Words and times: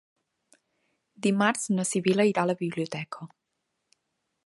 Dimarts 1.27 1.67
na 1.75 1.87
Sibil·la 1.91 2.27
irà 2.33 2.47
a 2.47 2.51
la 2.53 2.59
biblioteca. 2.65 3.33